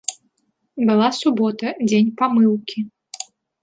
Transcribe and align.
Была 0.87 1.09
субота, 1.19 1.67
дзень 1.87 2.13
памыўкі. 2.23 2.79